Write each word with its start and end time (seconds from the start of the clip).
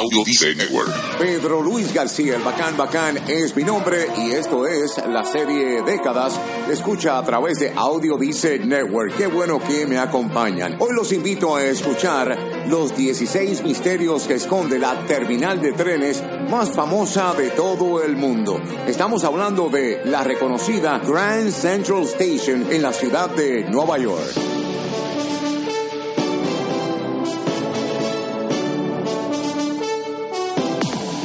Audio 0.00 0.24
Dice 0.24 0.54
Network. 0.54 1.18
Pedro 1.18 1.60
Luis 1.60 1.92
García, 1.92 2.36
el 2.36 2.42
Bacán 2.42 2.74
Bacán, 2.74 3.18
es 3.28 3.54
mi 3.54 3.64
nombre 3.64 4.06
y 4.16 4.30
esto 4.30 4.66
es 4.66 4.96
la 5.06 5.26
serie 5.26 5.82
Décadas. 5.82 6.40
Escucha 6.70 7.18
a 7.18 7.22
través 7.22 7.58
de 7.58 7.74
Audio 7.76 8.16
Dice 8.16 8.58
Network. 8.60 9.14
Qué 9.14 9.26
bueno 9.26 9.58
que 9.62 9.86
me 9.86 9.98
acompañan. 9.98 10.78
Hoy 10.80 10.94
los 10.94 11.12
invito 11.12 11.54
a 11.54 11.66
escuchar 11.66 12.66
los 12.66 12.96
16 12.96 13.62
misterios 13.62 14.22
que 14.22 14.36
esconde 14.36 14.78
la 14.78 15.04
terminal 15.04 15.60
de 15.60 15.72
trenes 15.72 16.24
más 16.48 16.70
famosa 16.70 17.34
de 17.34 17.50
todo 17.50 18.02
el 18.02 18.16
mundo. 18.16 18.58
Estamos 18.86 19.22
hablando 19.24 19.68
de 19.68 20.00
la 20.06 20.24
reconocida 20.24 20.98
Grand 21.00 21.52
Central 21.52 22.04
Station 22.04 22.72
en 22.72 22.80
la 22.80 22.94
ciudad 22.94 23.28
de 23.36 23.64
Nueva 23.64 23.98
York. 23.98 24.59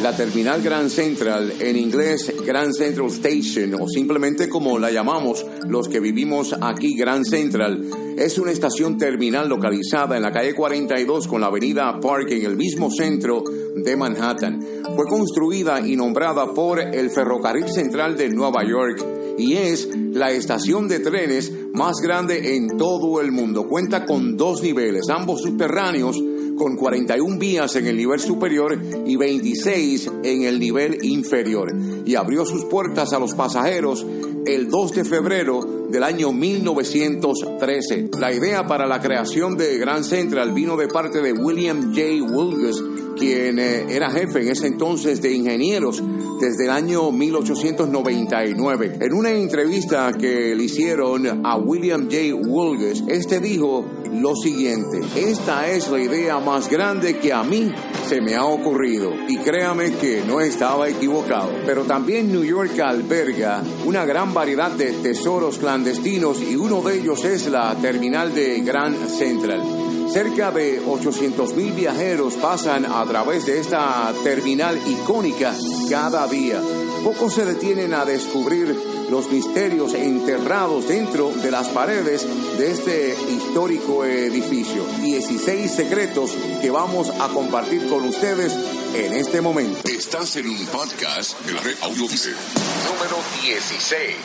La 0.06 0.16
terminal 0.16 0.62
Grand 0.62 0.88
Central, 0.92 1.52
en 1.60 1.76
inglés 1.76 2.32
Grand 2.46 2.72
Central 2.74 3.08
Station 3.08 3.74
o 3.82 3.90
simplemente 3.90 4.48
como 4.48 4.78
la 4.78 4.92
llamamos 4.92 5.44
los 5.68 5.90
que 5.90 6.00
vivimos 6.00 6.56
aquí 6.62 6.96
Grand 6.96 7.26
Central, 7.26 7.90
es 8.16 8.38
una 8.38 8.52
estación 8.52 9.00
terminal 9.00 9.50
localizada 9.50 10.16
en 10.16 10.22
la 10.22 10.32
calle 10.32 10.54
42 10.54 11.28
con 11.28 11.42
la 11.42 11.48
avenida 11.48 12.00
Park 12.00 12.28
en 12.30 12.46
el 12.46 12.56
mismo 12.56 12.92
centro 12.92 13.44
de 13.76 13.96
Manhattan. 13.96 14.64
Fue 14.96 15.08
construida 15.08 15.80
y 15.80 15.96
nombrada 15.96 16.54
por 16.54 16.80
el 16.80 17.10
Ferrocarril 17.10 17.68
Central 17.70 18.16
de 18.16 18.30
Nueva 18.30 18.64
York 18.64 19.04
y 19.40 19.56
es 19.56 19.90
la 20.12 20.30
estación 20.30 20.88
de 20.88 21.00
trenes 21.00 21.52
más 21.74 21.96
grande 21.96 22.56
en 22.56 22.78
todo 22.78 23.22
el 23.22 23.32
mundo. 23.32 23.68
Cuenta 23.68 24.06
con 24.06 24.38
dos 24.38 24.62
niveles, 24.62 25.10
ambos 25.10 25.42
subterráneos 25.42 26.22
con 26.58 26.76
41 26.76 27.38
vías 27.38 27.76
en 27.76 27.88
el 27.88 27.98
nivel 27.98 28.20
superior 28.20 28.80
y 29.06 29.16
26 29.16 30.12
en 30.24 30.44
el 30.44 30.60
nivel 30.60 31.04
inferior, 31.04 31.74
y 32.06 32.16
abrió 32.16 32.46
sus 32.46 32.66
puertas 32.66 33.14
a 33.14 33.20
los 33.20 33.34
pasajeros 33.34 34.06
el 34.46 34.70
2 34.70 34.92
de 34.92 35.06
febrero 35.06 35.60
del 35.90 36.04
año 36.04 36.32
1913. 36.32 38.10
La 38.20 38.34
idea 38.34 38.66
para 38.68 38.86
la 38.86 39.02
creación 39.02 39.58
de 39.58 39.78
Grand 39.78 40.04
Central 40.04 40.54
vino 40.54 40.78
de 40.78 40.88
parte 40.88 41.22
de 41.22 41.34
William 41.34 41.94
J. 41.94 42.02
Wilgus, 42.32 42.84
quien 43.18 43.60
eh, 43.60 43.86
era 43.90 44.12
jefe 44.12 44.42
en 44.42 44.50
ese 44.50 44.68
entonces 44.68 45.22
de 45.22 45.34
ingenieros 45.34 46.04
desde 46.40 46.66
el 46.66 46.72
año 46.72 47.12
1899. 47.12 48.98
En 49.00 49.14
una 49.14 49.32
entrevista 49.32 50.12
que 50.14 50.56
le 50.56 50.64
hicieron 50.64 51.46
a 51.46 51.58
William 51.58 52.04
J. 52.04 52.36
Wilgus, 52.36 53.04
este 53.08 53.40
dijo 53.40 53.86
lo 54.14 54.36
siguiente, 54.36 55.02
esta 55.16 55.70
es 55.70 55.90
la 55.90 56.00
idea 56.00 56.40
más 56.40 56.70
grande 56.70 57.18
que 57.18 57.34
a 57.34 57.44
mí 57.44 57.72
se 58.08 58.22
me 58.22 58.36
ha 58.36 58.46
ocurrido 58.46 59.12
y 59.28 59.38
créame 59.38 59.94
que 59.94 60.24
no 60.26 60.40
estaba 60.40 60.88
equivocado. 60.88 61.52
Pero 61.66 61.84
también 61.84 62.32
New 62.32 62.44
York 62.44 62.80
alberga 62.80 63.64
una 63.86 64.06
gran 64.06 64.34
variedad 64.36 64.70
de 64.72 64.92
tesoros 64.92 65.58
clandestinos 65.58 66.42
y 66.42 66.58
uno 66.58 66.82
de 66.82 67.00
ellos 67.00 67.24
es 67.24 67.48
la 67.48 67.74
terminal 67.76 68.36
de 68.36 68.60
Grand 68.60 69.08
Central. 69.08 69.64
Cerca 70.12 70.52
de 70.52 70.82
800 70.86 71.56
mil 71.56 71.72
viajeros 71.72 72.34
pasan 72.36 72.86
a 72.86 73.06
través 73.06 73.46
de 73.46 73.62
esta 73.62 74.14
terminal 74.26 74.78
icónica 74.86 75.54
cada 75.90 76.28
día. 76.28 76.62
Pocos 77.02 77.34
se 77.34 77.46
detienen 77.46 77.94
a 77.94 78.04
descubrir 78.04 78.78
los 79.10 79.32
misterios 79.32 79.94
enterrados 79.94 80.88
dentro 80.90 81.32
de 81.32 81.52
las 81.52 81.70
paredes 81.70 82.28
de 82.58 82.72
este 82.72 83.16
histórico 83.32 84.04
edificio. 84.04 84.84
16 85.02 85.72
secretos 85.72 86.36
que 86.62 86.72
vamos 86.72 87.10
a 87.22 87.30
compartir 87.30 87.88
con 87.88 88.04
ustedes 88.04 88.54
en 88.96 89.14
este 89.14 89.42
momento. 89.42 89.82
Estás 89.90 90.38
en 90.38 90.48
un 90.48 90.66
podcast 90.68 91.38
de 91.42 91.54
la 91.54 91.62
red 91.62 91.76
Audio 91.82 92.08
Dice. 92.08 92.30
Número 92.30 93.18
16. 93.44 94.16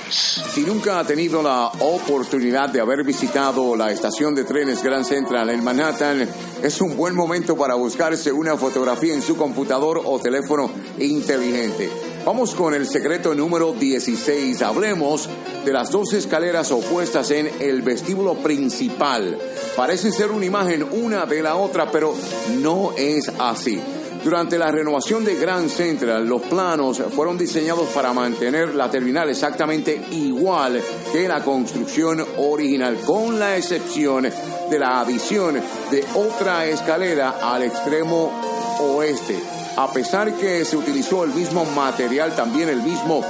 Si 0.55 0.61
nunca 0.61 1.01
ha 1.01 1.05
tenido 1.05 1.43
la 1.43 1.67
oportunidad 1.81 2.69
de 2.69 2.80
haber 2.80 3.03
visitado 3.03 3.75
la 3.75 3.91
estación 3.91 4.33
de 4.35 4.45
trenes 4.45 4.80
Grand 4.83 5.05
Central 5.05 5.51
en 5.51 5.64
Manhattan, 5.64 6.29
es 6.63 6.80
un 6.80 6.97
buen 6.97 7.17
momento 7.17 7.57
para 7.57 7.75
buscarse 7.75 8.30
una 8.30 8.57
fotografía 8.57 9.13
en 9.13 9.23
su 9.23 9.36
computador 9.36 10.03
o 10.05 10.20
teléfono 10.20 10.70
inteligente. 10.98 11.91
Vamos 12.25 12.55
con 12.55 12.73
el 12.73 12.86
secreto 12.86 13.35
número 13.35 13.73
16. 13.73 14.63
Hablemos 14.63 15.29
de 15.64 15.73
las 15.73 15.91
dos 15.91 16.13
escaleras 16.13 16.70
opuestas 16.70 17.33
en 17.33 17.51
el 17.59 17.83
vestíbulo 17.83 18.35
principal. 18.35 19.36
Parecen 19.75 20.13
ser 20.13 20.30
una 20.30 20.45
imagen 20.45 20.86
una 20.92 21.27
de 21.27 21.42
la 21.42 21.57
otra, 21.57 21.91
pero 21.91 22.14
no 22.61 22.92
es 22.97 23.33
así. 23.39 23.80
Durante 24.23 24.58
la 24.58 24.70
renovación 24.70 25.25
de 25.25 25.35
Grand 25.36 25.69
Central, 25.70 26.27
los 26.27 26.42
planos 26.42 27.03
fueron 27.14 27.39
diseñados 27.39 27.89
para 27.89 28.13
mantener 28.13 28.75
la 28.75 28.91
terminal 28.91 29.31
exactamente 29.31 29.98
igual 30.11 30.81
que 31.11 31.27
la 31.27 31.42
construcción 31.42 32.23
original, 32.36 32.98
con 33.07 33.39
la 33.39 33.57
excepción 33.57 34.25
de 34.70 34.79
la 34.79 35.01
adición 35.01 35.61
de 35.91 36.05
otra 36.14 36.67
escalera 36.67 37.39
al 37.42 37.63
extremo 37.63 38.79
oeste. 38.80 39.60
A 39.77 39.92
pesar 39.92 40.33
que 40.35 40.64
se 40.64 40.77
utilizó 40.77 41.25
el 41.25 41.31
mismo 41.31 41.64
material, 41.64 42.35
también 42.35 42.69
el 42.69 42.83
mismo 42.83 43.23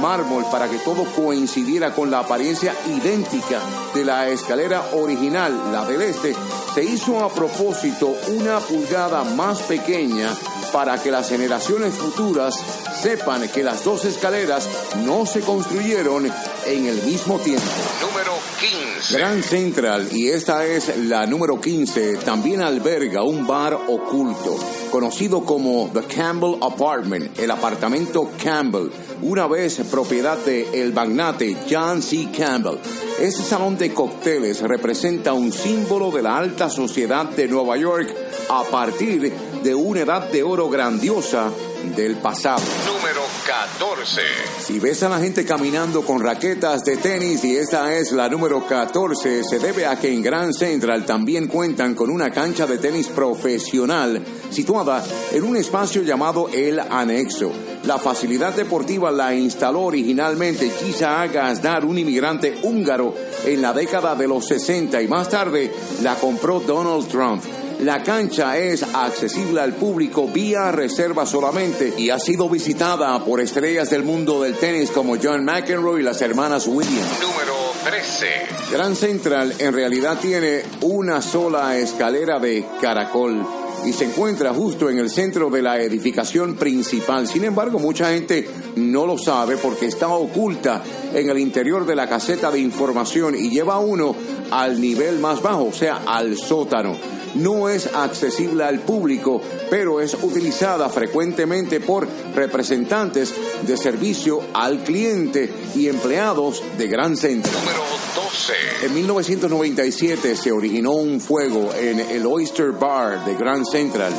mármol 0.00 0.44
para 0.50 0.68
que 0.68 0.78
todo 0.78 1.04
coincidiera 1.14 1.92
con 1.92 2.10
la 2.10 2.20
apariencia 2.20 2.74
idéntica 2.86 3.60
de 3.94 4.04
la 4.04 4.28
escalera 4.28 4.82
original, 4.94 5.72
la 5.72 5.84
del 5.84 6.02
este, 6.02 6.34
se 6.74 6.84
hizo 6.84 7.24
a 7.24 7.28
propósito 7.28 8.14
una 8.28 8.58
pulgada 8.60 9.24
más 9.24 9.60
pequeña 9.62 10.30
para 10.76 11.02
que 11.02 11.10
las 11.10 11.30
generaciones 11.30 11.94
futuras 11.94 12.54
sepan 13.00 13.48
que 13.48 13.62
las 13.62 13.82
dos 13.82 14.04
escaleras 14.04 14.68
no 15.06 15.24
se 15.24 15.40
construyeron 15.40 16.30
en 16.66 16.86
el 16.86 17.02
mismo 17.04 17.38
tiempo. 17.38 17.64
Número 18.02 18.32
15. 18.60 19.16
Grand 19.16 19.42
Central, 19.42 20.08
y 20.12 20.28
esta 20.28 20.66
es 20.66 20.94
la 20.98 21.24
número 21.24 21.58
15, 21.58 22.16
también 22.18 22.60
alberga 22.60 23.22
un 23.22 23.46
bar 23.46 23.72
oculto, 23.72 24.58
conocido 24.90 25.46
como 25.46 25.88
The 25.94 26.02
Campbell 26.14 26.58
Apartment, 26.60 27.38
el 27.38 27.50
apartamento 27.52 28.32
Campbell, 28.36 28.90
una 29.22 29.46
vez 29.46 29.80
propiedad 29.90 30.36
de 30.36 30.82
el 30.82 30.92
magnate 30.92 31.56
John 31.70 32.02
C. 32.02 32.28
Campbell. 32.36 32.76
Este 33.18 33.42
salón 33.42 33.78
de 33.78 33.94
cócteles 33.94 34.60
representa 34.60 35.32
un 35.32 35.50
símbolo 35.52 36.10
de 36.10 36.20
la 36.20 36.36
alta 36.36 36.68
sociedad 36.68 37.24
de 37.24 37.48
Nueva 37.48 37.78
York 37.78 38.14
a 38.50 38.62
partir 38.64 39.22
de 39.22 39.55
una 39.74 40.00
edad 40.00 40.30
de 40.30 40.42
oro 40.42 40.68
grandiosa 40.68 41.50
del 41.94 42.16
pasado. 42.16 42.62
Número 42.86 43.22
14. 43.46 44.20
Si 44.60 44.78
ves 44.78 45.02
a 45.02 45.08
la 45.08 45.18
gente 45.18 45.44
caminando 45.44 46.02
con 46.02 46.20
raquetas 46.20 46.84
de 46.84 46.96
tenis 46.96 47.44
y 47.44 47.56
esta 47.56 47.94
es 47.94 48.12
la 48.12 48.28
número 48.28 48.66
14, 48.66 49.44
se 49.44 49.58
debe 49.58 49.86
a 49.86 49.96
que 49.96 50.12
en 50.12 50.22
Grand 50.22 50.52
Central 50.52 51.04
también 51.04 51.46
cuentan 51.46 51.94
con 51.94 52.10
una 52.10 52.30
cancha 52.30 52.66
de 52.66 52.78
tenis 52.78 53.08
profesional 53.08 54.22
situada 54.50 55.04
en 55.32 55.44
un 55.44 55.56
espacio 55.56 56.02
llamado 56.02 56.48
El 56.52 56.80
Anexo. 56.80 57.52
La 57.84 57.98
facilidad 57.98 58.54
deportiva 58.54 59.12
la 59.12 59.34
instaló 59.34 59.82
originalmente 59.82 60.70
Kisa 60.70 61.26
Gazdar, 61.28 61.84
un 61.84 61.98
inmigrante 61.98 62.58
húngaro, 62.62 63.14
en 63.44 63.62
la 63.62 63.72
década 63.72 64.16
de 64.16 64.26
los 64.26 64.46
60 64.46 65.00
y 65.02 65.08
más 65.08 65.28
tarde 65.28 65.72
la 66.02 66.16
compró 66.16 66.58
Donald 66.60 67.06
Trump. 67.08 67.44
La 67.80 68.02
cancha 68.02 68.56
es 68.56 68.82
accesible 68.82 69.60
al 69.60 69.74
público 69.74 70.26
vía 70.26 70.72
reserva 70.72 71.26
solamente 71.26 71.92
y 71.98 72.08
ha 72.08 72.18
sido 72.18 72.48
visitada 72.48 73.22
por 73.22 73.38
estrellas 73.38 73.90
del 73.90 74.02
mundo 74.02 74.42
del 74.42 74.54
tenis 74.54 74.90
como 74.90 75.16
John 75.22 75.44
McEnroe 75.44 76.00
y 76.00 76.02
las 76.02 76.22
hermanas 76.22 76.66
Williams. 76.66 77.20
Número 77.20 77.54
13. 77.84 78.26
Grand 78.72 78.96
Central 78.96 79.54
en 79.58 79.74
realidad 79.74 80.18
tiene 80.18 80.62
una 80.80 81.20
sola 81.20 81.76
escalera 81.76 82.38
de 82.38 82.64
caracol 82.80 83.46
y 83.84 83.92
se 83.92 84.06
encuentra 84.06 84.54
justo 84.54 84.88
en 84.88 84.98
el 84.98 85.10
centro 85.10 85.50
de 85.50 85.60
la 85.60 85.78
edificación 85.78 86.54
principal. 86.54 87.28
Sin 87.28 87.44
embargo, 87.44 87.78
mucha 87.78 88.08
gente 88.08 88.48
no 88.76 89.04
lo 89.04 89.18
sabe 89.18 89.58
porque 89.58 89.84
está 89.84 90.08
oculta 90.08 90.82
en 91.12 91.28
el 91.28 91.38
interior 91.38 91.84
de 91.84 91.94
la 91.94 92.08
caseta 92.08 92.50
de 92.50 92.58
información 92.58 93.34
y 93.34 93.50
lleva 93.50 93.78
uno 93.78 94.16
al 94.50 94.80
nivel 94.80 95.18
más 95.18 95.42
bajo, 95.42 95.64
o 95.64 95.72
sea, 95.72 96.04
al 96.06 96.38
sótano 96.38 97.15
no 97.36 97.68
es 97.68 97.86
accesible 97.86 98.64
al 98.64 98.80
público, 98.80 99.40
pero 99.70 100.00
es 100.00 100.14
utilizada 100.14 100.88
frecuentemente 100.88 101.80
por 101.80 102.06
representantes 102.34 103.34
de 103.66 103.76
servicio 103.76 104.40
al 104.52 104.82
cliente 104.82 105.52
y 105.74 105.88
empleados 105.88 106.62
de 106.76 106.86
Gran 106.88 107.16
Centro. 107.16 107.52
Número 107.52 107.82
12. 108.14 108.86
En 108.86 108.94
1997 108.94 110.36
se 110.36 110.52
originó 110.52 110.92
un 110.92 111.20
fuego 111.20 111.70
en 111.74 112.00
el 112.00 112.26
Oyster 112.26 112.72
Bar 112.72 113.24
de 113.24 113.34
Grand 113.34 113.66
Central. 113.66 114.12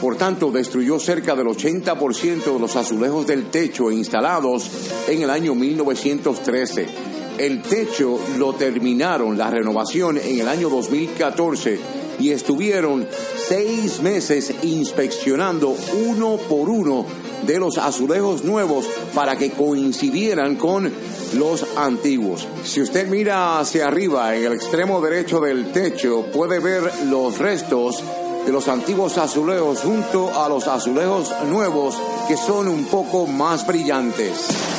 Por 0.00 0.16
tanto, 0.16 0.50
destruyó 0.50 0.98
cerca 0.98 1.34
del 1.34 1.46
80% 1.46 2.52
de 2.52 2.58
los 2.58 2.76
azulejos 2.76 3.26
del 3.26 3.50
techo 3.50 3.90
instalados 3.90 4.70
en 5.08 5.22
el 5.22 5.30
año 5.30 5.54
1913. 5.54 7.15
El 7.38 7.60
techo 7.62 8.18
lo 8.38 8.54
terminaron 8.54 9.36
la 9.36 9.50
renovación 9.50 10.16
en 10.16 10.40
el 10.40 10.48
año 10.48 10.70
2014 10.70 11.78
y 12.18 12.30
estuvieron 12.30 13.06
seis 13.46 14.00
meses 14.00 14.54
inspeccionando 14.62 15.76
uno 16.06 16.38
por 16.48 16.70
uno 16.70 17.04
de 17.46 17.58
los 17.58 17.76
azulejos 17.76 18.42
nuevos 18.42 18.86
para 19.14 19.36
que 19.36 19.50
coincidieran 19.50 20.56
con 20.56 20.90
los 21.34 21.66
antiguos. 21.76 22.48
Si 22.64 22.80
usted 22.80 23.06
mira 23.06 23.58
hacia 23.58 23.88
arriba 23.88 24.34
en 24.34 24.46
el 24.46 24.52
extremo 24.54 25.02
derecho 25.02 25.40
del 25.40 25.72
techo, 25.72 26.26
puede 26.32 26.58
ver 26.58 26.90
los 27.06 27.36
restos 27.38 28.02
de 28.46 28.52
los 28.52 28.66
antiguos 28.68 29.18
azulejos 29.18 29.80
junto 29.80 30.30
a 30.42 30.48
los 30.48 30.66
azulejos 30.68 31.30
nuevos 31.46 31.96
que 32.28 32.36
son 32.36 32.68
un 32.68 32.84
poco 32.86 33.26
más 33.26 33.66
brillantes. 33.66 34.75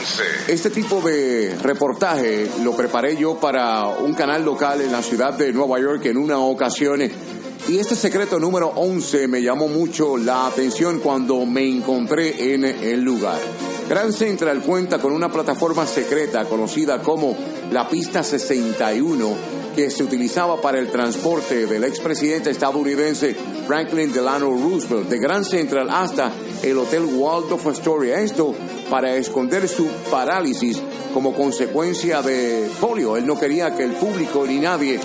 Número 0.00 0.22
11. 0.46 0.52
Este 0.52 0.70
tipo 0.70 1.00
de 1.02 1.56
reportaje 1.62 2.50
lo 2.62 2.74
preparé 2.74 3.16
yo 3.16 3.38
para 3.38 3.86
un 3.88 4.14
canal 4.14 4.44
local 4.44 4.80
en 4.80 4.92
la 4.92 5.02
ciudad 5.02 5.34
de 5.34 5.52
Nueva 5.52 5.78
York 5.78 6.06
en 6.06 6.16
una 6.16 6.38
ocasión. 6.38 7.02
Y 7.68 7.78
este 7.78 7.94
secreto 7.94 8.40
número 8.40 8.68
11 8.68 9.28
me 9.28 9.42
llamó 9.42 9.68
mucho 9.68 10.16
la 10.16 10.46
atención 10.46 11.00
cuando 11.00 11.44
me 11.44 11.68
encontré 11.68 12.54
en 12.54 12.64
el 12.64 13.02
lugar. 13.02 13.38
Grand 13.88 14.12
Central 14.12 14.62
cuenta 14.62 14.98
con 14.98 15.12
una 15.12 15.30
plataforma 15.30 15.86
secreta 15.86 16.44
conocida 16.46 17.02
como 17.02 17.36
la 17.70 17.88
Pista 17.88 18.22
61 18.22 19.59
que 19.80 19.90
se 19.90 20.02
utilizaba 20.02 20.60
para 20.60 20.78
el 20.78 20.90
transporte 20.90 21.64
del 21.64 21.84
expresidente 21.84 22.50
estadounidense 22.50 23.34
Franklin 23.66 24.12
Delano 24.12 24.50
Roosevelt 24.50 25.08
de 25.08 25.18
Grand 25.18 25.46
Central 25.46 25.88
hasta 25.88 26.30
el 26.62 26.76
Hotel 26.76 27.06
Waldorf 27.06 27.66
Astoria. 27.66 28.20
Esto 28.20 28.54
para 28.90 29.14
esconder 29.14 29.66
su 29.66 29.86
parálisis 30.10 30.78
como 31.14 31.32
consecuencia 31.32 32.20
de 32.20 32.70
polio. 32.78 33.16
Él 33.16 33.26
no 33.26 33.38
quería 33.38 33.74
que 33.74 33.84
el 33.84 33.92
público 33.92 34.44
ni 34.46 34.58
nadie 34.58 35.00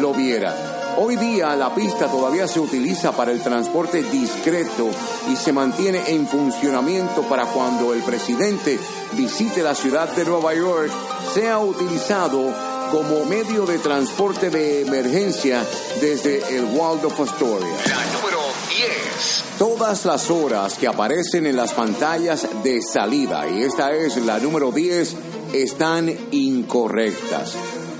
lo 0.00 0.14
viera. 0.14 0.54
Hoy 0.98 1.16
día 1.16 1.56
la 1.56 1.74
pista 1.74 2.06
todavía 2.06 2.46
se 2.46 2.60
utiliza 2.60 3.10
para 3.10 3.32
el 3.32 3.42
transporte 3.42 4.04
discreto 4.04 4.88
y 5.32 5.34
se 5.34 5.52
mantiene 5.52 6.00
en 6.06 6.28
funcionamiento 6.28 7.22
para 7.22 7.46
cuando 7.46 7.92
el 7.92 8.02
presidente 8.02 8.78
visite 9.14 9.64
la 9.64 9.74
ciudad 9.74 10.14
de 10.14 10.24
Nueva 10.24 10.54
York, 10.54 10.92
sea 11.34 11.58
utilizado 11.58 12.71
como 12.92 13.24
medio 13.24 13.64
de 13.64 13.78
transporte 13.78 14.50
de 14.50 14.82
emergencia 14.82 15.64
desde 15.98 16.54
el 16.54 16.66
Waldorf 16.76 17.20
Astoria. 17.20 17.74
La 17.86 18.04
número 18.12 18.38
10. 18.68 19.44
Todas 19.58 20.04
las 20.04 20.30
horas 20.30 20.74
que 20.74 20.86
aparecen 20.86 21.46
en 21.46 21.56
las 21.56 21.72
pantallas 21.72 22.46
de 22.62 22.82
salida, 22.82 23.48
y 23.48 23.62
esta 23.62 23.94
es 23.94 24.18
la 24.18 24.38
número 24.38 24.70
10, 24.72 25.16
están 25.54 26.14
incorrectas. 26.32 27.54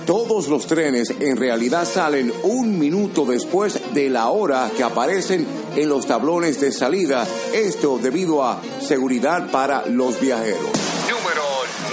Todos 0.05 0.47
los 0.47 0.67
trenes 0.67 1.09
en 1.09 1.37
realidad 1.37 1.87
salen 1.91 2.31
un 2.43 2.77
minuto 2.77 3.25
después 3.25 3.79
de 3.95 4.11
la 4.11 4.29
hora 4.29 4.69
que 4.77 4.83
aparecen 4.83 5.47
en 5.75 5.89
los 5.89 6.05
tablones 6.05 6.61
de 6.61 6.71
salida, 6.71 7.27
esto 7.51 7.97
debido 7.97 8.43
a 8.43 8.61
seguridad 8.79 9.49
para 9.49 9.87
los 9.87 10.21
viajeros. 10.21 10.92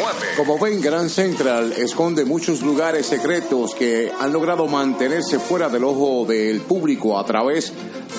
Número 0.00 0.19
9. 0.19 0.26
Como 0.37 0.58
ven, 0.58 0.81
Grand 0.81 1.11
Central 1.11 1.73
esconde 1.73 2.25
muchos 2.25 2.62
lugares 2.62 3.06
secretos 3.06 3.75
que 3.75 4.11
han 4.19 4.32
logrado 4.32 4.67
mantenerse 4.67 5.38
fuera 5.38 5.69
del 5.69 5.85
ojo 5.85 6.25
del 6.26 6.61
público 6.62 7.19
a 7.19 7.25
través 7.25 7.73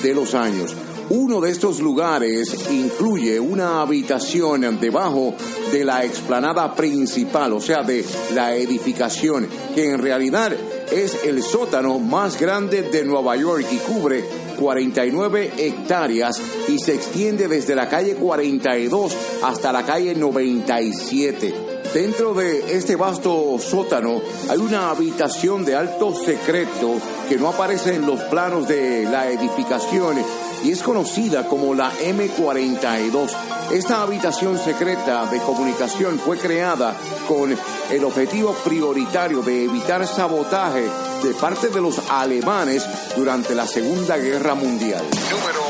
de 0.04 0.14
los 0.14 0.36
años. 0.36 0.76
Uno 1.10 1.42
de 1.42 1.52
estos 1.52 1.80
lugares 1.80 2.70
incluye 2.72 3.40
una 3.40 3.82
habitación 3.82 4.80
debajo 4.80 5.34
de 5.72 5.84
la 5.84 6.06
explanada 6.06 6.74
principal, 6.74 7.52
o 7.54 7.60
sea, 7.60 7.84
de 7.84 8.06
la 8.34 8.56
edificación, 8.56 9.48
que 9.76 9.90
en 9.90 10.00
realidad 10.00 10.56
es 10.92 11.26
el 11.26 11.42
sótano 11.44 12.00
más 12.00 12.40
grande 12.40 12.84
de 12.84 13.04
Nueva 13.04 13.36
York 13.36 13.66
y 13.72 13.78
cubre 13.78 14.24
49 14.58 15.54
hectáreas 15.58 16.40
y 16.70 16.78
se 16.80 16.94
extiende 16.94 17.48
desde 17.48 17.76
la 17.76 17.90
calle 17.90 18.16
42 18.16 19.14
hasta 19.44 19.74
la 19.74 19.84
calle 19.84 20.16
97. 20.16 21.71
Dentro 21.94 22.34
de 22.34 22.78
este 22.78 22.96
vasto 22.96 23.58
sótano 23.60 24.22
hay 24.50 24.58
una 24.58 24.92
habitación 24.92 25.66
de 25.66 25.76
alto 25.76 26.16
secreto 26.16 26.96
que 27.28 27.36
no 27.36 27.50
aparece 27.50 27.96
en 27.96 28.06
los 28.06 28.22
planos 28.24 28.66
de 28.66 29.04
la 29.04 29.30
edificación 29.30 30.18
y 30.64 30.72
es 30.72 30.82
conocida 30.84 31.50
como 31.50 31.74
la 31.76 31.92
M42. 31.92 33.32
Esta 33.72 34.04
habitación 34.04 34.58
secreta 34.58 35.26
de 35.26 35.40
comunicación 35.40 36.18
fue 36.18 36.38
creada 36.38 36.96
con 37.28 37.54
el 37.92 38.06
objetivo 38.06 38.54
prioritario 38.64 39.42
de 39.42 39.66
evitar 39.66 40.08
sabotaje 40.08 40.88
de 41.24 41.34
parte 41.34 41.68
de 41.68 41.82
los 41.82 42.00
alemanes 42.10 42.86
durante 43.18 43.54
la 43.54 43.68
Segunda 43.68 44.16
Guerra 44.16 44.56
Mundial. 44.56 45.04
Número 45.30 45.60
8. 45.60 45.61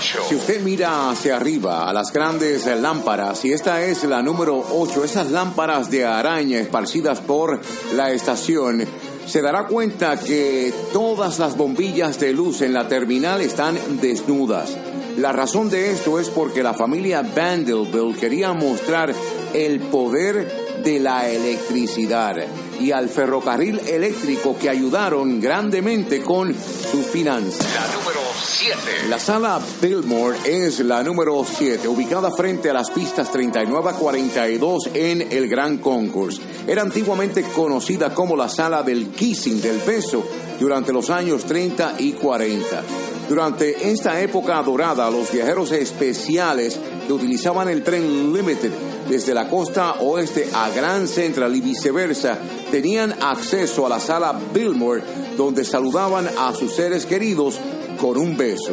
Si 0.00 0.34
usted 0.34 0.60
mira 0.62 1.10
hacia 1.10 1.36
arriba 1.36 1.88
a 1.88 1.92
las 1.92 2.12
grandes 2.12 2.66
lámparas, 2.66 3.44
y 3.44 3.52
esta 3.52 3.82
es 3.82 4.04
la 4.04 4.22
número 4.22 4.64
8, 4.72 5.04
esas 5.04 5.30
lámparas 5.30 5.90
de 5.90 6.04
araña 6.04 6.58
esparcidas 6.58 7.20
por 7.20 7.60
la 7.94 8.12
estación, 8.12 8.84
se 9.26 9.42
dará 9.42 9.66
cuenta 9.66 10.18
que 10.18 10.72
todas 10.92 11.38
las 11.38 11.56
bombillas 11.56 12.18
de 12.20 12.32
luz 12.32 12.60
en 12.62 12.72
la 12.72 12.88
terminal 12.88 13.40
están 13.40 13.78
desnudas. 14.00 14.76
La 15.16 15.32
razón 15.32 15.70
de 15.70 15.92
esto 15.92 16.18
es 16.18 16.28
porque 16.28 16.62
la 16.62 16.74
familia 16.74 17.22
Vanderbilt 17.22 18.18
quería 18.18 18.52
mostrar 18.52 19.14
el 19.52 19.80
poder 19.80 20.82
de 20.82 21.00
la 21.00 21.28
electricidad 21.28 22.36
y 22.80 22.92
al 22.92 23.08
ferrocarril 23.08 23.80
eléctrico 23.80 24.56
que 24.58 24.68
ayudaron 24.68 25.40
grandemente 25.40 26.22
con 26.22 26.54
sus 26.54 27.06
finanzas. 27.06 27.66
La 27.74 27.94
número 27.94 28.20
7. 28.36 29.08
La 29.08 29.18
sala 29.18 29.60
Billmore 29.80 30.38
es 30.44 30.80
la 30.80 31.02
número 31.02 31.44
7, 31.44 31.86
ubicada 31.88 32.30
frente 32.30 32.70
a 32.70 32.74
las 32.74 32.90
pistas 32.90 33.30
39 33.30 33.90
a 33.90 33.92
42 33.94 34.90
en 34.94 35.32
el 35.32 35.48
Gran 35.48 35.78
Concourse. 35.78 36.40
Era 36.66 36.82
antiguamente 36.82 37.42
conocida 37.42 38.14
como 38.14 38.36
la 38.36 38.48
sala 38.48 38.82
del 38.82 39.08
kissing 39.08 39.60
del 39.60 39.78
beso 39.80 40.24
durante 40.58 40.92
los 40.92 41.10
años 41.10 41.44
30 41.44 41.96
y 41.98 42.12
40. 42.12 42.82
Durante 43.28 43.90
esta 43.90 44.20
época 44.20 44.62
dorada, 44.62 45.10
los 45.10 45.32
viajeros 45.32 45.72
especiales 45.72 46.78
que 47.06 47.12
utilizaban 47.12 47.68
el 47.68 47.82
tren 47.82 48.32
Limited 48.32 48.70
desde 49.08 49.34
la 49.34 49.48
costa 49.48 49.94
oeste 50.00 50.48
a 50.52 50.70
Grand 50.70 51.06
Central 51.06 51.54
y 51.56 51.60
viceversa 51.60 52.38
tenían 52.74 53.14
acceso 53.22 53.86
a 53.86 53.88
la 53.88 54.00
sala 54.00 54.36
Billmore 54.52 55.00
donde 55.36 55.64
saludaban 55.64 56.28
a 56.36 56.52
sus 56.52 56.74
seres 56.74 57.06
queridos 57.06 57.60
con 58.00 58.18
un 58.18 58.36
beso. 58.36 58.72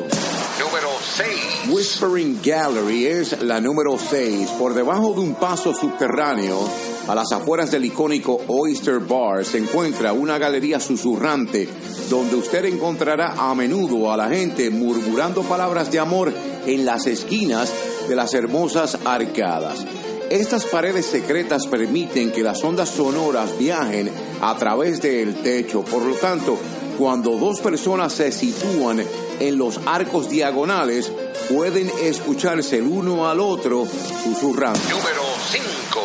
Número 0.60 0.90
6. 1.00 1.28
Whispering 1.70 2.40
Gallery 2.44 3.06
es 3.06 3.44
la 3.44 3.62
número 3.62 4.00
6. 4.00 4.54
Por 4.58 4.74
debajo 4.74 5.14
de 5.14 5.20
un 5.20 5.36
paso 5.36 5.76
subterráneo, 5.76 6.68
a 7.08 7.14
las 7.14 7.32
afueras 7.32 7.70
del 7.70 7.86
icónico 7.86 8.42
Oyster 8.48 9.02
Bar, 9.02 9.46
se 9.46 9.60
encuentra 9.60 10.14
una 10.14 10.40
galería 10.40 10.80
susurrante 10.80 11.70
donde 12.10 12.38
usted 12.38 12.66
encontrará 12.66 13.34
a 13.38 13.54
menudo 13.54 14.12
a 14.12 14.18
la 14.18 14.30
gente 14.30 14.72
murmurando 14.72 15.44
palabras 15.44 15.92
de 15.92 16.00
amor 16.00 16.34
en 16.66 16.86
las 16.86 17.06
esquinas 17.06 17.72
de 18.10 18.16
las 18.16 18.34
hermosas 18.34 18.98
arcadas. 19.06 19.86
Estas 20.32 20.66
paredes 20.66 21.08
secretas 21.08 21.68
permiten 21.68 22.32
que 22.32 22.42
las 22.42 22.64
ondas 22.64 22.88
sonoras 22.88 23.58
viajen 23.60 24.10
a 24.40 24.56
través 24.56 25.02
del 25.02 25.36
techo. 25.42 25.84
Por 25.84 26.04
lo 26.04 26.16
tanto, 26.16 26.58
cuando 26.98 27.32
dos 27.32 27.60
personas 27.60 28.14
se 28.14 28.32
sitúan 28.32 29.04
en 29.42 29.58
los 29.58 29.82
arcos 29.86 30.30
diagonales, 30.30 31.12
pueden 31.54 31.92
escucharse 32.02 32.78
el 32.78 32.84
uno 32.84 33.28
al 33.28 33.42
otro 33.42 33.86
susurrando. 34.24 34.80
Número 34.80 35.22
5. 35.52 36.00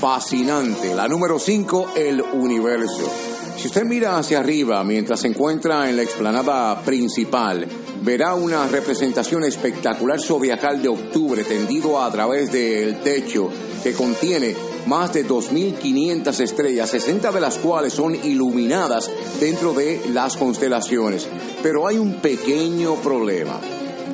Fascinante. 0.00 0.94
La 0.94 1.06
número 1.06 1.38
5, 1.38 1.92
el 1.96 2.22
universo. 2.22 3.29
Si 3.60 3.66
usted 3.66 3.84
mira 3.84 4.16
hacia 4.16 4.38
arriba 4.38 4.82
mientras 4.84 5.20
se 5.20 5.28
encuentra 5.28 5.90
en 5.90 5.96
la 5.96 6.02
explanada 6.02 6.80
principal, 6.80 7.68
verá 8.00 8.34
una 8.34 8.66
representación 8.66 9.44
espectacular 9.44 10.18
zodiacal 10.18 10.80
de 10.80 10.88
octubre 10.88 11.44
tendido 11.44 12.02
a 12.02 12.10
través 12.10 12.50
del 12.50 13.02
techo 13.02 13.50
que 13.82 13.92
contiene 13.92 14.56
más 14.86 15.12
de 15.12 15.28
2.500 15.28 16.40
estrellas, 16.40 16.88
60 16.88 17.30
de 17.32 17.40
las 17.42 17.58
cuales 17.58 17.92
son 17.92 18.14
iluminadas 18.14 19.10
dentro 19.38 19.74
de 19.74 20.06
las 20.10 20.38
constelaciones. 20.38 21.28
Pero 21.62 21.86
hay 21.86 21.98
un 21.98 22.14
pequeño 22.14 22.94
problema. 22.94 23.60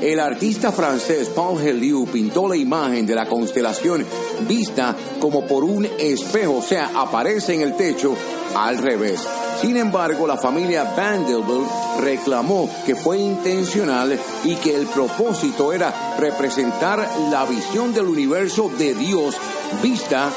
El 0.00 0.18
artista 0.18 0.72
francés 0.72 1.28
Paul 1.28 1.60
Heliou 1.62 2.06
pintó 2.06 2.48
la 2.48 2.56
imagen 2.56 3.06
de 3.06 3.14
la 3.14 3.26
constelación 3.26 4.04
vista 4.46 4.94
como 5.20 5.46
por 5.46 5.62
un 5.62 5.86
espejo, 5.86 6.56
o 6.56 6.62
sea, 6.62 6.90
aparece 6.96 7.54
en 7.54 7.60
el 7.62 7.76
techo 7.76 8.14
al 8.54 8.78
revés. 8.78 9.20
Sin 9.60 9.76
embargo, 9.76 10.26
la 10.26 10.36
familia 10.36 10.84
Vanderbilt 10.96 11.66
reclamó 12.00 12.68
que 12.84 12.94
fue 12.94 13.18
intencional 13.18 14.18
y 14.44 14.54
que 14.56 14.74
el 14.74 14.86
propósito 14.86 15.72
era 15.72 16.16
representar 16.18 17.08
la 17.30 17.44
visión 17.46 17.94
del 17.94 18.06
universo 18.06 18.70
de 18.76 18.94
Dios 18.94 19.36
vista 19.82 20.30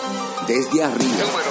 desde 0.48 0.84
arriba. 0.84 1.49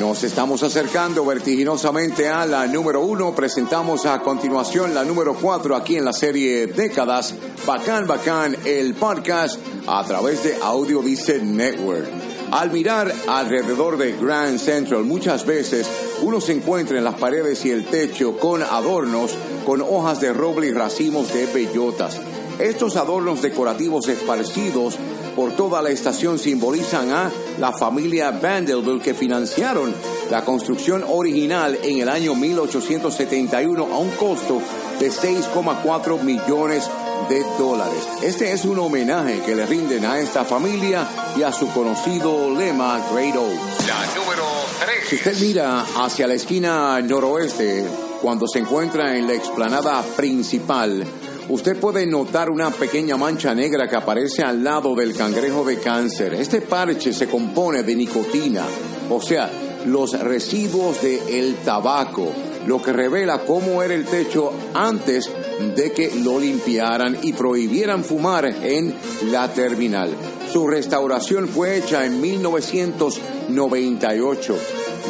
Nos 0.00 0.22
estamos 0.22 0.62
acercando 0.62 1.24
vertiginosamente 1.24 2.28
a 2.28 2.46
la 2.46 2.66
número 2.66 3.00
uno. 3.02 3.34
Presentamos 3.34 4.06
a 4.06 4.20
continuación 4.20 4.94
la 4.94 5.04
número 5.04 5.34
cuatro 5.34 5.74
aquí 5.74 5.96
en 5.96 6.04
la 6.04 6.12
serie 6.12 6.68
Décadas. 6.68 7.34
Bacán, 7.66 8.06
bacán, 8.06 8.56
el 8.64 8.94
podcast 8.94 9.58
a 9.86 10.04
través 10.04 10.44
de 10.44 10.56
Audio 10.62 11.02
Dice 11.02 11.40
Network. 11.40 12.06
Al 12.50 12.70
mirar 12.70 13.12
alrededor 13.26 13.98
de 13.98 14.12
Grand 14.12 14.58
Central, 14.58 15.04
muchas 15.04 15.44
veces 15.44 15.86
uno 16.22 16.40
se 16.40 16.52
encuentra 16.52 16.96
en 16.96 17.04
las 17.04 17.16
paredes 17.16 17.64
y 17.66 17.70
el 17.70 17.84
techo 17.86 18.38
con 18.38 18.62
adornos, 18.62 19.32
con 19.66 19.82
hojas 19.82 20.20
de 20.20 20.32
roble 20.32 20.68
y 20.68 20.72
racimos 20.72 21.32
de 21.34 21.46
bellotas. 21.46 22.20
Estos 22.58 22.96
adornos 22.96 23.42
decorativos 23.42 24.08
esparcidos 24.08 24.96
por 25.34 25.52
toda 25.52 25.82
la 25.82 25.90
estación 25.90 26.38
simbolizan 26.38 27.10
a 27.10 27.30
la 27.58 27.72
familia 27.72 28.30
Vanderbilt 28.30 29.02
que 29.02 29.14
financiaron 29.14 29.94
la 30.30 30.44
construcción 30.44 31.04
original 31.06 31.78
en 31.82 32.00
el 32.00 32.08
año 32.08 32.34
1871 32.34 33.82
a 33.82 33.98
un 33.98 34.10
costo 34.10 34.60
de 34.98 35.10
6,4 35.10 36.20
millones 36.22 36.88
de 37.28 37.44
dólares. 37.58 38.08
Este 38.22 38.52
es 38.52 38.64
un 38.64 38.78
homenaje 38.78 39.40
que 39.40 39.54
le 39.54 39.66
rinden 39.66 40.04
a 40.04 40.18
esta 40.18 40.44
familia 40.44 41.06
y 41.36 41.42
a 41.42 41.52
su 41.52 41.68
conocido 41.68 42.50
lema 42.54 43.00
Great 43.12 43.36
Oak. 43.36 43.86
La 43.86 44.06
número 44.14 44.44
3. 44.84 45.08
Si 45.08 45.16
usted 45.16 45.38
mira 45.40 45.84
hacia 45.96 46.26
la 46.26 46.34
esquina 46.34 47.00
noroeste, 47.00 47.84
cuando 48.20 48.46
se 48.48 48.60
encuentra 48.60 49.16
en 49.16 49.26
la 49.26 49.34
explanada 49.34 50.02
principal, 50.16 51.04
usted 51.48 51.78
puede 51.78 52.06
notar 52.06 52.50
una 52.50 52.70
pequeña 52.70 53.16
mancha 53.16 53.54
negra 53.54 53.88
que 53.88 53.96
aparece 53.96 54.42
al 54.42 54.62
lado 54.62 54.94
del 54.94 55.14
cangrejo 55.14 55.64
de 55.64 55.78
cáncer. 55.78 56.34
Este 56.34 56.60
parche 56.60 57.12
se 57.12 57.28
compone 57.28 57.82
de 57.82 57.94
nicotina, 57.94 58.64
o 59.10 59.20
sea, 59.20 59.50
los 59.86 60.18
residuos 60.18 61.02
de 61.02 61.38
el 61.38 61.56
tabaco, 61.56 62.32
lo 62.66 62.82
que 62.82 62.92
revela 62.92 63.40
cómo 63.40 63.82
era 63.82 63.94
el 63.94 64.04
techo 64.04 64.52
antes 64.74 65.30
de 65.74 65.92
que 65.92 66.14
lo 66.16 66.38
limpiaran 66.38 67.18
y 67.22 67.32
prohibieran 67.32 68.04
fumar 68.04 68.44
en 68.46 68.94
la 69.30 69.50
terminal. 69.52 70.10
Su 70.52 70.66
restauración 70.66 71.48
fue 71.48 71.78
hecha 71.78 72.04
en 72.06 72.20
1998. 72.20 74.58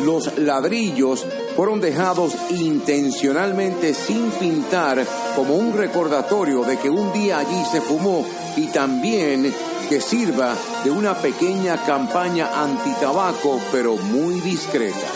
Los 0.05 0.39
ladrillos 0.39 1.27
fueron 1.59 1.81
dejados 1.81 2.37
intencionalmente 2.51 3.93
sin 3.93 4.31
pintar 4.31 5.05
como 5.35 5.57
un 5.57 5.77
recordatorio 5.77 6.63
de 6.63 6.79
que 6.79 6.89
un 6.89 7.13
día 7.13 7.41
allí 7.41 7.65
se 7.73 7.81
fumó 7.81 8.25
y 8.57 8.69
también 8.69 9.53
que 9.89 10.01
sirva 10.01 10.55
de 10.85 10.93
una 10.93 11.21
pequeña 11.21 11.85
campaña 11.85 12.63
antitabaco 12.63 13.61
pero 13.73 13.97
muy 13.97 14.41
discreta. 14.41 15.09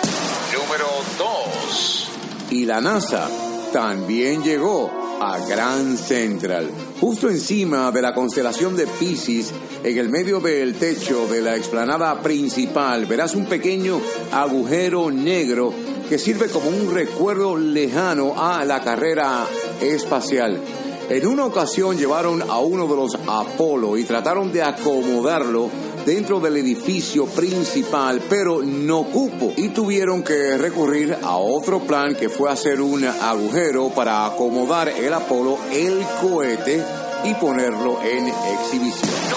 Número 0.52 0.88
2. 1.16 2.08
Y 2.50 2.64
la 2.64 2.80
NASA 2.80 3.30
también 3.72 4.42
llegó 4.42 4.90
a 5.20 5.38
Grand 5.46 5.96
Central, 5.96 6.68
justo 7.00 7.28
encima 7.28 7.92
de 7.92 8.02
la 8.02 8.12
constelación 8.12 8.74
de 8.74 8.88
Pisces, 8.88 9.52
en 9.84 9.98
el 9.98 10.08
medio 10.08 10.38
del 10.38 10.74
techo 10.74 11.26
de 11.26 11.42
la 11.42 11.56
explanada 11.56 12.20
principal, 12.22 13.06
verás 13.06 13.34
un 13.34 13.46
pequeño 13.46 14.00
agujero 14.30 15.10
negro 15.10 15.74
que 16.08 16.18
sirve 16.18 16.48
como 16.48 16.68
un 16.68 16.94
recuerdo 16.94 17.56
lejano 17.56 18.34
a 18.36 18.64
la 18.64 18.80
carrera 18.80 19.46
espacial. 19.80 20.60
En 21.08 21.26
una 21.26 21.46
ocasión 21.46 21.98
llevaron 21.98 22.42
a 22.42 22.58
uno 22.60 22.86
de 22.86 22.96
los 22.96 23.14
Apolo 23.26 23.96
y 23.96 24.04
trataron 24.04 24.52
de 24.52 24.62
acomodarlo 24.62 25.68
dentro 26.06 26.38
del 26.38 26.58
edificio 26.58 27.26
principal, 27.26 28.22
pero 28.28 28.62
no 28.62 29.04
cupo 29.04 29.52
y 29.56 29.70
tuvieron 29.70 30.22
que 30.22 30.56
recurrir 30.58 31.16
a 31.22 31.36
otro 31.36 31.80
plan 31.80 32.14
que 32.14 32.28
fue 32.28 32.50
hacer 32.50 32.80
un 32.80 33.04
agujero 33.04 33.88
para 33.88 34.26
acomodar 34.26 34.88
el 34.88 35.12
Apolo, 35.12 35.58
el 35.72 36.04
cohete 36.20 36.84
y 37.24 37.34
ponerlo 37.34 38.00
en 38.02 38.28
exhibición. 38.28 39.31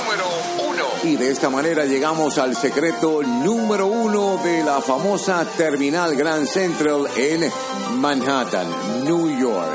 Número 1.06 1.14
1. 1.14 1.14
Y 1.14 1.16
de 1.18 1.32
esta 1.32 1.50
manera 1.50 1.86
llegamos 1.86 2.38
al 2.40 2.56
secreto 2.56 3.22
número 3.22 3.86
uno 3.88 4.38
de 4.44 4.64
la 4.64 4.82
famosa 4.82 5.46
Terminal 5.56 6.16
Grand 6.16 6.48
Central 6.48 7.08
en 7.16 7.52
Manhattan, 8.00 8.68
New 9.04 9.30
York. 9.40 9.70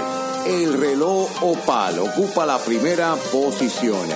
El 0.47 0.73
reloj 0.73 1.31
opal 1.43 2.01
ocupa 2.01 2.45
la 2.45 2.59
primera 2.59 3.15
posición. 3.31 4.09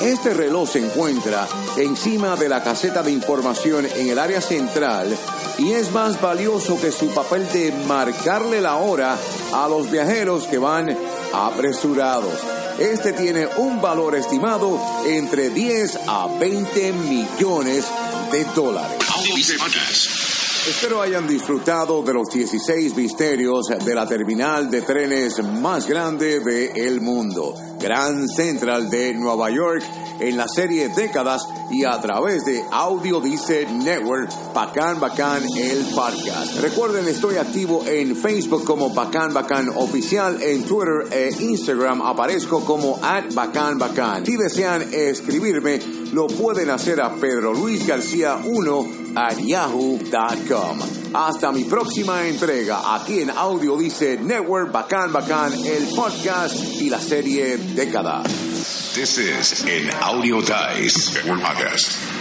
Este 0.00 0.32
reloj 0.32 0.70
se 0.70 0.78
encuentra 0.78 1.46
encima 1.76 2.34
de 2.36 2.48
la 2.48 2.62
caseta 2.62 3.02
de 3.02 3.12
información 3.12 3.86
en 3.86 4.08
el 4.08 4.18
área 4.18 4.40
central 4.40 5.14
y 5.58 5.72
es 5.72 5.92
más 5.92 6.20
valioso 6.20 6.80
que 6.80 6.90
su 6.90 7.08
papel 7.08 7.46
de 7.52 7.72
marcarle 7.86 8.60
la 8.60 8.76
hora 8.76 9.16
a 9.52 9.68
los 9.68 9.90
viajeros 9.90 10.46
que 10.46 10.58
van 10.58 10.96
apresurados. 11.32 12.53
Este 12.78 13.12
tiene 13.12 13.46
un 13.58 13.80
valor 13.80 14.16
estimado 14.16 14.80
entre 15.06 15.50
10 15.50 16.00
a 16.08 16.26
20 16.38 16.92
millones 16.92 17.84
de 18.32 18.44
dólares. 18.54 18.98
Espero 20.68 21.00
hayan 21.00 21.28
disfrutado 21.28 22.02
de 22.02 22.14
los 22.14 22.28
16 22.30 22.96
misterios 22.96 23.66
de 23.68 23.94
la 23.94 24.06
terminal 24.08 24.70
de 24.70 24.82
trenes 24.82 25.42
más 25.44 25.86
grande 25.86 26.40
del 26.40 27.00
mundo, 27.00 27.54
Grand 27.84 28.26
Central 28.34 28.88
de 28.88 29.12
Nueva 29.12 29.50
York, 29.50 29.82
en 30.18 30.38
la 30.38 30.46
serie 30.48 30.88
Décadas 30.88 31.42
y 31.70 31.84
a 31.84 32.00
través 32.00 32.42
de 32.46 32.64
Audio 32.72 33.20
Dice 33.20 33.66
Network, 33.66 34.30
Bacán 34.54 34.98
Bacán 34.98 35.42
el 35.54 35.84
podcast. 35.94 36.60
Recuerden, 36.62 37.06
estoy 37.06 37.36
activo 37.36 37.84
en 37.86 38.16
Facebook 38.16 38.64
como 38.64 38.88
Bacán 38.88 39.34
Bacán 39.34 39.68
Oficial, 39.68 40.42
en 40.42 40.64
Twitter 40.64 41.12
e 41.12 41.30
Instagram 41.40 42.00
aparezco 42.00 42.64
como 42.64 42.98
at 43.02 43.24
Bacán 43.34 43.78
Bacán. 43.78 44.24
Si 44.24 44.38
desean 44.38 44.82
escribirme, 44.90 45.78
lo 46.14 46.26
pueden 46.26 46.70
hacer 46.70 47.02
a 47.02 47.14
Pedro 47.16 47.52
Luis 47.52 47.86
García 47.86 48.40
1 48.42 48.86
at 49.14 49.36
yahoo.com. 49.36 51.03
Hasta 51.14 51.52
mi 51.52 51.62
próxima 51.62 52.26
entrega 52.26 52.92
aquí 52.96 53.20
en 53.20 53.30
Audio 53.30 53.76
Dice 53.78 54.18
Network, 54.20 54.72
Bacán 54.72 55.12
Bacán, 55.12 55.52
el 55.64 55.94
podcast 55.94 56.56
y 56.56 56.90
la 56.90 57.00
serie 57.00 57.56
Décadas. 57.56 58.26
This 58.94 59.18
is 59.18 59.62
an 59.62 59.94
Audio 60.02 60.40
Dice 60.40 61.14
Network 61.14 61.40
podcast. 61.40 62.13